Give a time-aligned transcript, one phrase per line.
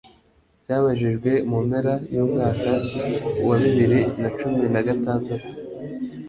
[0.63, 2.71] cyabajijwe mu mpera y'umwaka
[3.47, 5.35] wa bibiri na cumi nagatandatu